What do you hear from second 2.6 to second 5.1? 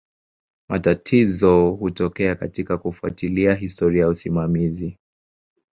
kufuatilia historia ya usimamizi.